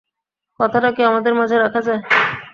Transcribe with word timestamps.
কথাটা 0.59 0.89
কি 0.95 1.01
আমাদের 1.03 1.33
মাঝে 1.39 1.55
রাখা 1.57 1.81
যায়। 1.87 2.01